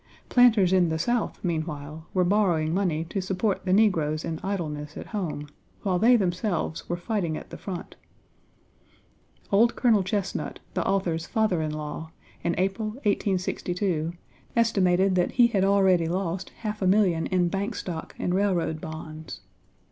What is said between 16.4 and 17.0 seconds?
half a